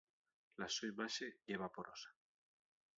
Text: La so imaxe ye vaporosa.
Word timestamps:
La 0.61 0.69
so 0.75 0.89
imaxe 0.91 1.27
ye 1.51 1.61
vaporosa. 1.65 2.09